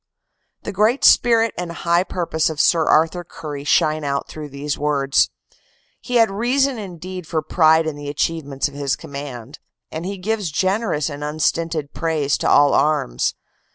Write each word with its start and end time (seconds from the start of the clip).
The 0.63 0.71
great 0.71 1.05
spirit 1.05 1.53
and 1.59 1.71
high 1.71 2.03
purpose 2.03 2.49
of 2.49 2.59
Sir 2.59 2.85
Arthur 2.87 3.23
Currie 3.23 3.65
shine 3.65 4.03
out 4.03 4.27
through 4.27 4.49
these 4.49 4.75
words. 4.75 5.29
He 5.99 6.15
had 6.15 6.31
reason 6.31 6.79
indeed 6.79 7.27
for 7.27 7.43
pride 7.43 7.85
in 7.85 7.95
the 7.95 8.09
achievements 8.09 8.67
of 8.67 8.73
his 8.73 8.95
command, 8.95 9.59
and 9.91 10.03
he 10.03 10.17
gives 10.17 10.49
gen 10.49 10.81
erous 10.81 11.07
and 11.07 11.23
unstinted 11.23 11.93
praise 11.93 12.35
to 12.39 12.49
all 12.49 12.73
arms. 12.73 13.35